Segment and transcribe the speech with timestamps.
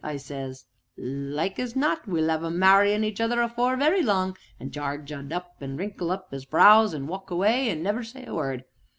[0.03, 0.65] I says;
[0.97, 5.29] 'like as not we'll 'ave 'em marryin' each other afore very long!' an' Jarge 'ud
[5.29, 8.63] just wrinkle up 'is brows, an' walk away, an' never say a word.